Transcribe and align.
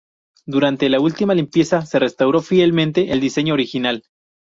Durante 0.47 0.89
la 0.89 0.99
última 0.99 1.35
limpieza 1.35 1.85
se 1.85 1.99
restauró 1.99 2.41
fielmente 2.41 3.11
el 3.11 3.21
diseño 3.21 3.53
original. 3.53 4.03